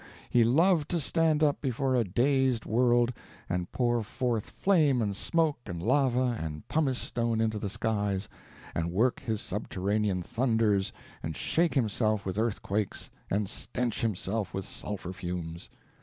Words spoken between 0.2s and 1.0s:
He loved to